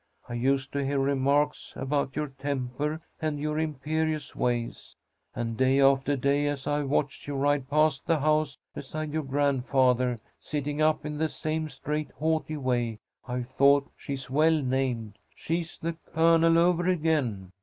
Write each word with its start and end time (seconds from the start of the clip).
I 0.27 0.33
used 0.33 0.73
to 0.73 0.83
hear 0.83 0.97
remarks 0.97 1.73
about 1.75 2.15
your 2.15 2.29
temper 2.29 3.03
and 3.21 3.39
your 3.39 3.59
imperious 3.59 4.35
ways, 4.35 4.95
and 5.35 5.55
day 5.55 5.79
after 5.79 6.17
day, 6.17 6.47
as 6.47 6.65
I've 6.65 6.89
watched 6.89 7.27
you 7.27 7.35
ride 7.35 7.69
past 7.69 8.07
the 8.07 8.19
house 8.19 8.57
beside 8.73 9.13
your 9.13 9.21
grandfather, 9.21 10.17
sitting 10.39 10.81
up 10.81 11.05
in 11.05 11.19
the 11.19 11.29
same 11.29 11.69
straight, 11.69 12.09
haughty 12.13 12.57
way, 12.57 12.97
I've 13.27 13.49
thought 13.49 13.91
she's 13.95 14.27
well 14.27 14.59
named. 14.63 15.19
She's 15.35 15.77
the 15.77 15.93
Colonel 16.15 16.57
over 16.57 16.87
again. 16.89 17.51